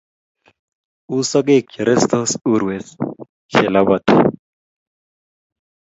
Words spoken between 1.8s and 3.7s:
restos, urwet che